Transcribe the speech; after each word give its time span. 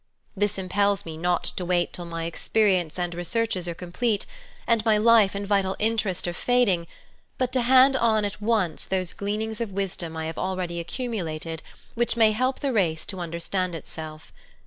This 0.35 0.57
impels 0.57 1.05
me 1.05 1.15
not 1.15 1.43
to 1.43 1.63
wait 1.63 1.93
till 1.93 2.05
my 2.05 2.23
experience 2.25 2.97
and 2.97 3.13
researches 3.13 3.67
are 3.69 3.75
com 3.75 3.91
plete, 3.91 4.25
and 4.65 4.83
my 4.83 4.97
life 4.97 5.35
and 5.35 5.45
vital 5.45 5.75
interest 5.77 6.27
are 6.27 6.33
fading, 6.33 6.87
but 7.37 7.51
to 7.51 7.61
hand 7.61 7.95
on 7.95 8.25
at 8.25 8.41
once 8.41 8.83
those 8.85 9.13
gleanings 9.13 9.61
of 9.61 9.69
wisdom 9.71 10.17
I 10.17 10.25
have 10.25 10.39
already 10.39 10.79
accumulated 10.79 11.61
which 11.93 12.17
may 12.17 12.31
help 12.31 12.61
the 12.61 12.73
race 12.73 13.05
to 13.05 13.19
under 13.19 13.39
stand 13.39 13.75
itself. 13.75 14.33